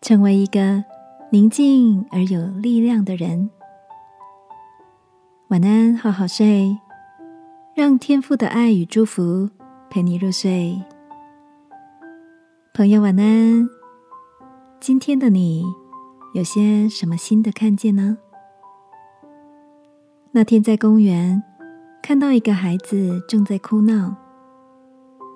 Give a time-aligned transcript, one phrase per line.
[0.00, 0.84] 成为一个
[1.30, 3.50] 宁静而有力量的人。
[5.48, 6.78] 晚安，好好睡，
[7.74, 9.50] 让天父的爱与祝福
[9.90, 10.80] 陪你入睡。
[12.72, 13.68] 朋友，晚安。
[14.78, 15.64] 今天的你
[16.32, 18.18] 有些什么新的看见呢？
[20.30, 21.42] 那天在公园
[22.00, 24.14] 看到一个孩子正在哭闹，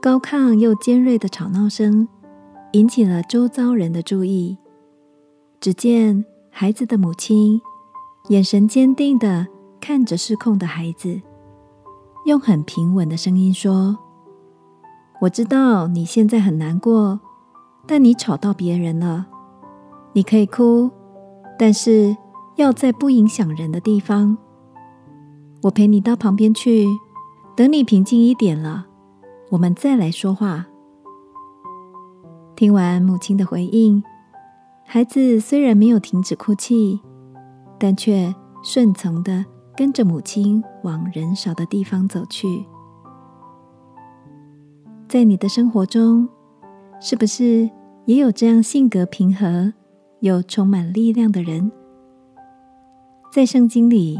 [0.01, 2.07] 高亢又尖锐的吵闹声
[2.73, 4.57] 引起了周遭人的注意。
[5.61, 7.61] 只见孩子的母亲
[8.29, 9.47] 眼神坚定的
[9.81, 11.21] 看着失控的孩子，
[12.27, 13.99] 用很平稳的声音说
[15.23, 17.21] ：“我知道你现在很难过，
[17.87, 19.27] 但你吵到别人了。”
[20.15, 20.91] 你可以哭，
[21.59, 22.17] 但是
[22.57, 24.37] 要在不影响人的地方。
[25.63, 26.87] 我陪你到旁边去，
[27.57, 28.87] 等你平静一点了，
[29.51, 30.67] 我们再来说话。
[32.55, 34.03] 听完母亲的回应，
[34.85, 37.01] 孩子虽然没有停止哭泣，
[37.79, 39.45] 但却顺从的
[39.77, 42.65] 跟着母亲往人少的地方走去。
[45.09, 46.29] 在你的生活中，
[47.01, 47.69] 是不是
[48.05, 49.73] 也有这样性格平和？
[50.21, 51.73] 又充满力量的人，
[53.33, 54.17] 在圣经里，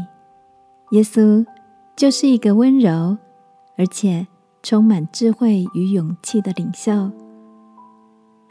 [0.91, 1.45] 耶稣
[1.95, 3.17] 就是一个温柔
[3.77, 4.27] 而且
[4.61, 7.09] 充满智慧与勇气的领袖。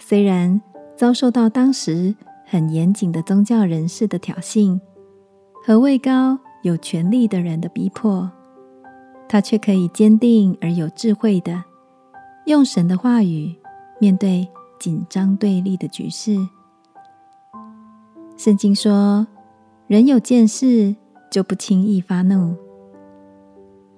[0.04, 0.60] 虽然
[0.96, 2.14] 遭受到当时
[2.44, 4.78] 很严谨的宗教人士的挑衅
[5.64, 8.28] 和位高有权力的人的逼迫，
[9.28, 11.62] 他却可以坚定而有智慧的
[12.46, 13.54] 用神的话语
[14.00, 14.46] 面对
[14.80, 16.36] 紧张对立的局势。
[18.36, 19.26] 圣经说
[19.86, 20.96] ：“人有见识，
[21.30, 22.56] 就不轻易发怒。”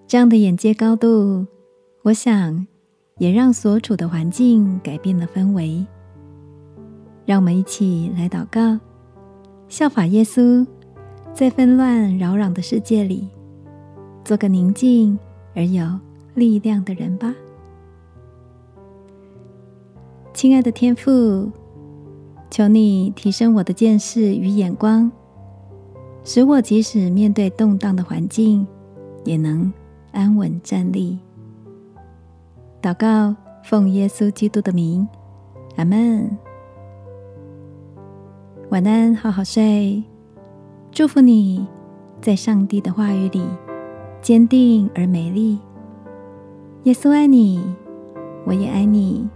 [0.07, 1.47] 这样的眼界高度，
[2.03, 2.67] 我想
[3.19, 5.87] 也让所处的环境改变了氛围。
[7.25, 8.79] 让我们一起来祷告，
[9.69, 10.67] 效法耶稣，
[11.33, 13.29] 在纷乱扰攘的世界里，
[14.25, 15.19] 做个宁静
[15.55, 15.87] 而有
[16.35, 17.35] 力量的人吧。
[20.33, 21.51] 亲爱的天父。
[22.51, 25.11] 求你提升我的见识与眼光，
[26.23, 28.65] 使我即使面对动荡的环境，
[29.25, 29.73] 也能
[30.13, 31.19] 安稳站立。
[32.85, 35.09] 祷告，奉耶稣基督的名，
[35.77, 36.37] 阿门。
[38.69, 40.05] 晚安，好好睡。
[40.93, 41.67] 祝福你
[42.21, 43.43] 在上帝的话语里
[44.21, 45.59] 坚定而美丽。
[46.83, 47.65] 耶稣爱你，
[48.45, 49.27] 我也爱你。